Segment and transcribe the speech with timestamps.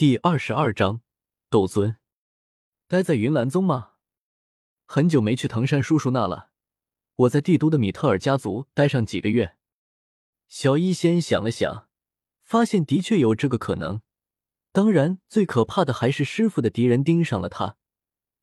[0.00, 1.02] 第二十二章
[1.50, 1.98] 斗尊。
[2.88, 3.90] 待在云岚宗吗？
[4.86, 6.52] 很久没去藤山叔叔那了。
[7.16, 9.58] 我在帝都的米特尔家族待上几个月。
[10.48, 11.86] 小医仙想了想，
[12.42, 14.00] 发现的确有这个可能。
[14.72, 17.76] 当然，最可怕的还是师傅的敌人盯上了他。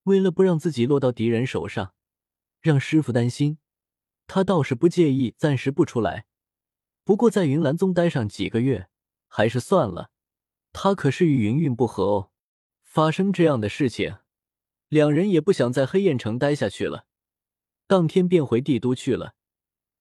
[0.04, 1.96] 为了不让自己落到敌人手上，
[2.62, 3.58] 让师傅担心，
[4.28, 6.28] 他倒是不介意暂时不出来。
[7.04, 8.89] 不过在云岚宗待上几个月，
[9.28, 10.12] 还是算了。
[10.80, 12.30] 他可是与云云不和哦，
[12.84, 14.18] 发生这样的事情，
[14.89, 17.07] 两人也不想在黑燕城待下去了，
[17.88, 19.33] 当天便回帝都去了。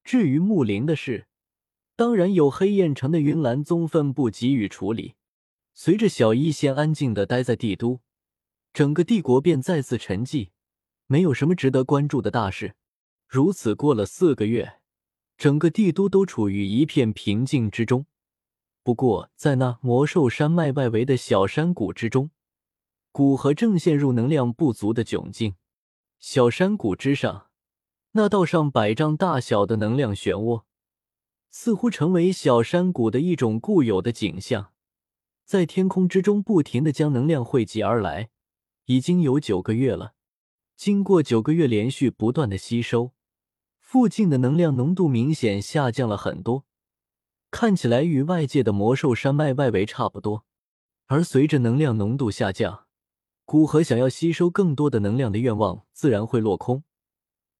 [0.04, 1.28] 至于木林的事，
[1.96, 5.14] 当然有黑燕城的云岚宗分部给予处理。
[5.72, 8.02] 随着小医仙安静的待在帝都，
[8.74, 10.50] 整个帝国便再次沉寂，
[11.06, 12.74] 没有什么值得关注的大事。
[13.26, 14.74] 如此过了四个月，
[15.38, 18.04] 整个帝都都处于一片平静之中。
[18.86, 22.30] 不过，在那魔兽山脉外围的小山谷之中，
[23.10, 25.56] 古河正陷入能量不足的窘境。
[26.20, 27.48] 小山谷之上，
[28.12, 30.62] 那道上百丈大小的能量漩涡，
[31.50, 34.70] 似乎成为小山谷的一种固有的景象，
[35.44, 38.28] 在天空之中不停的将能量汇集而来，
[38.84, 40.12] 已经有九个月了。
[40.76, 43.10] 经过九个月连续不断的吸收，
[43.80, 46.64] 附近的能量浓度明显下降了很多。
[47.58, 50.44] 看起来与外界的魔兽山脉外围差不多，
[51.06, 52.84] 而随着能量浓度下降，
[53.46, 56.84] 古河想要吸收更多的能量的愿望自然会落空。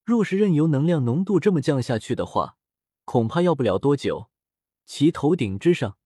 [0.05, 2.58] 若是任由能量浓度这么降下去的话，
[3.06, 4.28] 恐怕要不了多久，
[4.84, 5.97] 其头顶之上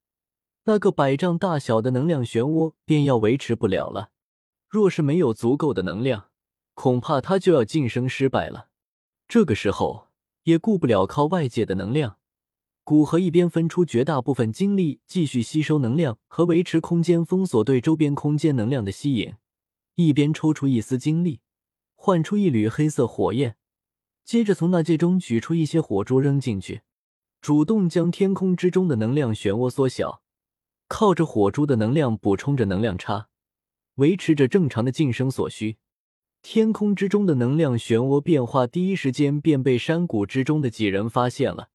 [0.67, 4.11] 那个百丈大小的能量漩涡便要维持不了了。
[4.69, 6.29] 若是没有足够的能量，
[6.75, 8.69] 恐怕他就要晋升失败了。
[9.27, 10.11] 这个时候
[10.45, 12.19] 也顾不了靠外界的能量。
[12.83, 19.35] 古河一边分出绝大部分精力继续吸收能量和维持空间封锁对周边空间能量的吸引，
[19.95, 21.41] 一边抽出一丝精力，
[21.95, 23.57] 换出一缕黑色火焰，
[24.25, 26.81] 接着从那戒中取出一些火珠扔进去，
[27.41, 30.23] 主动将天空之中的能量漩涡缩小，
[30.89, 33.29] 靠着火珠的能量补充着能量差，
[33.97, 35.77] 维持着正常的晋升所需。
[36.43, 41.69] 天空之中的能量漩涡变化第一时间便被山谷之中的几人发现了。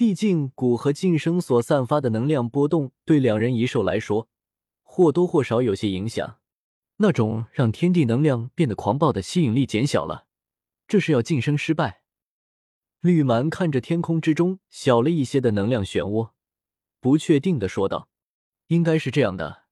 [0.00, 4.30] 毕竟，古和晋升所散发的能量波动，对两人一兽来说，
[4.82, 6.38] 或多或少有些影响。
[6.96, 10.24] 那种让天地能量变得狂暴的吸引力减小了，
[10.88, 12.00] 这是要晋升失败。
[13.00, 16.30] 绿蛮看着天空之中小了一些的能量漩涡，
[16.98, 18.08] 不确定的说道
[18.68, 19.64] ：“应该是这样的。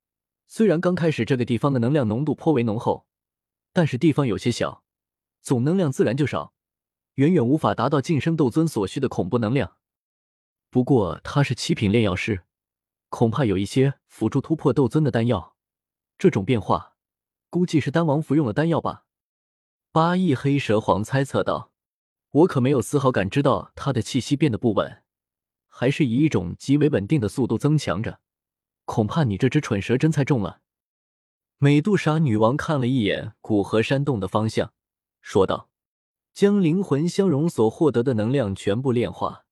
[0.47, 3.07] 虽然刚开始这个地方的能量浓度颇为浓厚，
[3.73, 4.85] 但是地方有些小，
[5.41, 6.53] 总能量自然就少，
[7.15, 9.73] 远远无法达到晋升斗尊所需的恐怖能量。”
[10.71, 12.43] 不过他是七品炼药师，
[13.09, 15.57] 恐怕有一些辅助突破斗尊的丹药。
[16.19, 16.97] 这种变化，
[17.49, 19.05] 估计是丹王服用了丹药吧？
[19.93, 21.73] 八翼黑蛇皇猜测道。
[22.31, 25.03] 我可没有丝毫感知到他的气息变得不稳，
[25.67, 28.21] 还是以一种极为稳定的速度增强着。
[28.85, 30.61] 恐怕你这只蠢蛇真猜中了。
[31.57, 34.75] 美杜莎女王看了一眼古河山洞的方向，
[35.23, 35.71] 说道
[36.35, 39.47] ：“将灵魂相融所获得的能量全部炼化。”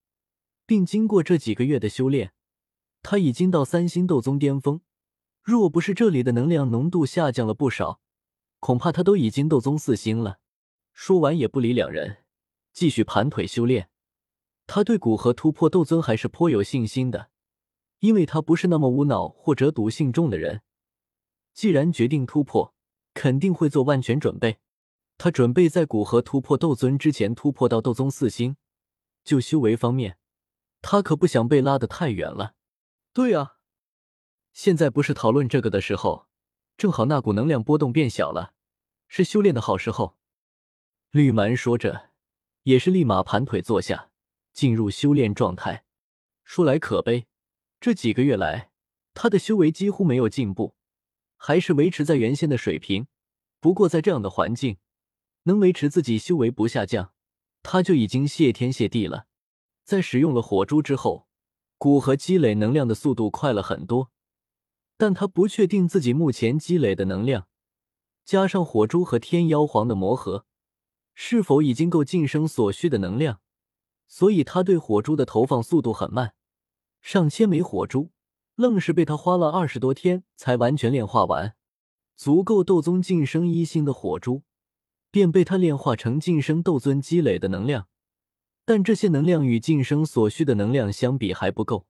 [0.66, 2.32] 并经过这几个月的修炼，
[3.02, 4.80] 他已经到三星斗宗巅峰。
[5.42, 8.00] 若不是这里的能量浓度下降了不少，
[8.58, 10.40] 恐怕他都已经斗宗四星了。
[10.92, 12.24] 说完也不理两人，
[12.72, 13.88] 继续盘腿修炼。
[14.66, 17.30] 他对古河突破斗尊还是颇有信心的，
[18.00, 20.62] 因为他不是那么无脑或者赌性重的人。
[21.54, 22.74] 既然决定突破，
[23.14, 24.58] 肯定会做万全准备。
[25.16, 28.56] 他准备在古河突破斗尊之前突破到斗宗四星。
[29.22, 30.18] 就修为方面。
[30.88, 32.54] 他可不想被拉得太远了。
[33.12, 33.56] 对啊，
[34.52, 36.28] 现在不是讨论这个的时候，
[36.76, 38.52] 正好那股能量波动变小了，
[39.08, 40.16] 是修炼的好时候。
[41.10, 42.10] 绿蛮说着，
[42.62, 44.10] 也是立马盘腿坐下，
[44.52, 45.84] 进入修炼状态。
[46.44, 47.26] 说来可悲，
[47.80, 48.70] 这几个月来，
[49.12, 50.76] 他的修为几乎没有进步，
[51.36, 53.08] 还是维持在原先的水平。
[53.58, 54.78] 不过在这样的环境，
[55.42, 57.12] 能维持自己修为不下降，
[57.64, 59.26] 他就已经谢天谢地了。
[59.86, 61.28] 在使用了火珠之后，
[61.78, 64.10] 古河积累能量的速度快了很多，
[64.96, 67.46] 但他不确定自己目前积累的能量，
[68.24, 70.44] 加上火珠和天妖皇的磨合，
[71.14, 73.40] 是否已经够晋升所需的能量，
[74.08, 76.34] 所以他对火珠的投放速度很慢。
[77.00, 78.10] 上千枚火珠，
[78.56, 81.54] 愣是被他花了二十多天才完全炼化完，
[82.16, 84.42] 足够斗宗晋升一星的火珠，
[85.12, 87.86] 便被他炼化成晋升斗尊积累的能量。
[88.66, 91.86] 但这些能量与晋升所需的能量相比还不够。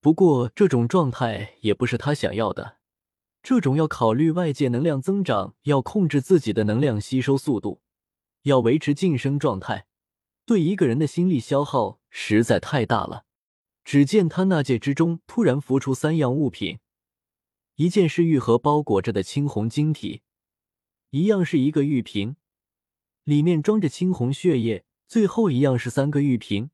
[0.00, 2.78] 不过这种状态也不是他想要的。
[3.40, 7.80] 这种要考虑外界能量增长，要控制自己的能量吸收速度，
[8.42, 9.86] 要维持晋升状态，
[10.44, 13.24] 对一个人的心力消耗实在太大了。
[13.84, 16.80] 只见他那戒之中突然浮出三样物品，
[17.76, 20.22] 一件是玉盒包裹着的青红晶体，
[21.10, 22.36] 一样是一个玉瓶，
[23.22, 26.70] 里面装着青红血液，最后一样是三个玉瓶，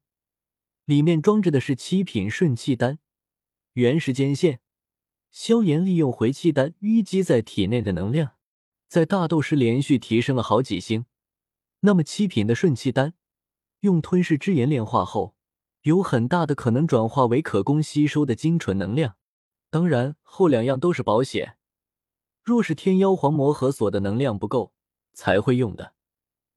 [0.84, 2.98] 里面装着的是七品顺气丹。
[3.75, 4.60] 原时间线。
[5.31, 8.32] 萧炎利用回气丹淤积在体内的能量，
[8.88, 11.06] 在大斗师连续提升了好几星。
[11.81, 13.14] 那么七品的顺气丹，
[13.81, 15.36] 用吞噬之炎炼化后，
[15.82, 19.16] 有很大的可能转化为可供吸收的精纯能量。
[19.70, 21.56] 当然，后两样都是保险。
[22.42, 24.72] 若是天妖皇魔核锁的能量不够，
[25.12, 25.94] 才会用的，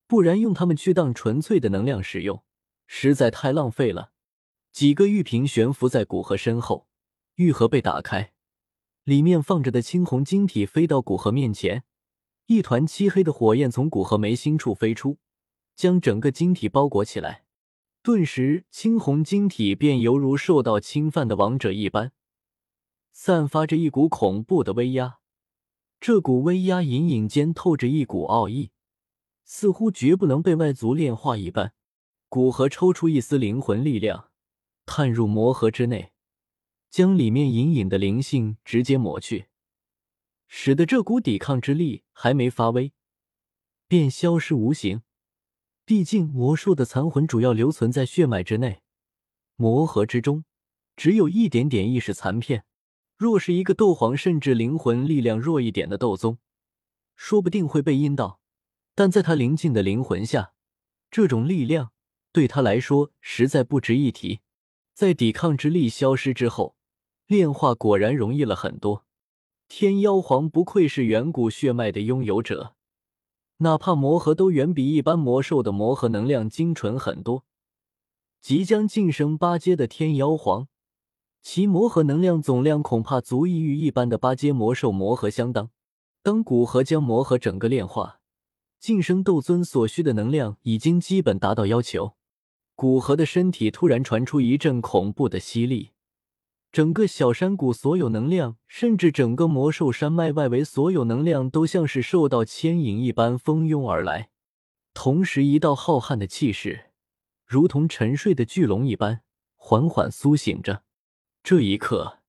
[0.07, 2.43] 不然用它们去当纯粹的能量使用，
[2.87, 4.11] 实在太浪费了。
[4.71, 6.87] 几个玉瓶悬浮在古河身后，
[7.35, 8.33] 玉盒被打开。
[9.03, 11.83] 里面放着的青红晶体飞到古河面前，
[12.47, 15.17] 一团漆黑的火焰从古河眉心处飞出，
[15.75, 17.45] 将整个晶体包裹起来。
[18.03, 22.11] 顿时，青红晶体便犹如受到侵犯的王者一般，
[23.11, 25.19] 散发着一股恐怖的威压。
[25.99, 28.71] 这股威压隐隐间透着一股奥义，
[29.47, 31.73] 似乎绝不能被外族炼化一般。
[32.27, 34.29] 古河抽出一丝灵魂力量，
[34.85, 36.11] 探入魔核之内。
[36.89, 39.47] 将里面隐隐的灵性直接抹去，
[40.47, 42.91] 使得这股抵抗之力还没发威，
[43.87, 45.01] 便消失无形。
[45.85, 48.81] 毕竟魔兽的残魂主要留存在血脉之内，
[49.55, 50.43] 魔核之中
[50.95, 52.65] 只有一点点意识残片。
[53.15, 56.37] 若是一个斗皇，甚至灵魂力量弱一点的斗宗，
[57.15, 58.41] 说不定会被阴到。
[58.97, 60.53] 但在他灵境的灵魂下，
[61.11, 61.91] 这种力量
[62.31, 64.39] 对他来说实在不值一提。
[64.95, 66.75] 在抵抗之力消失之后。
[67.27, 69.05] 炼化果然容易了很多。
[69.67, 72.73] 天妖皇不愧是远古血脉的拥有者，
[73.57, 77.43] 哪怕魔核都远比一般魔兽的魔核能量精纯很多。
[78.39, 80.69] 即将晋升八阶的天妖皇，
[81.41, 85.69] 其魔核能量总量恐怕足以与一般的八阶魔兽魔核相当。
[86.23, 88.21] 当古河将魔核整个炼化，
[88.79, 92.15] 晋升斗尊所需的能量已经基本达到要求。
[92.75, 95.91] 古河的身体突然传出一阵恐怖的吸力。
[96.71, 104.29] 整个小山谷所有能量，甚至整个魔兽山脉外围所有能量，都像是受到牵引一般蜂拥而来。
[104.93, 106.91] 同时，一道浩瀚的气势，
[107.45, 109.21] 如同沉睡的巨龙一般，
[109.55, 110.83] 缓缓苏醒着。
[111.41, 112.19] 这一刻，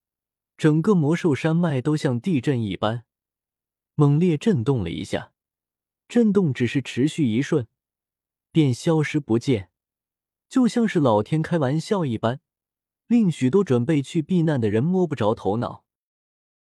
[0.57, 3.05] 整个魔兽山脉都像地震一般，
[3.97, 5.33] 猛烈震动了一下。
[6.09, 7.67] 震动只是持续一瞬，
[8.51, 9.71] 便消失不见，
[10.49, 12.41] 就像是老天开玩笑一般。
[13.07, 15.85] 令许多准备去避难的人摸不着头脑。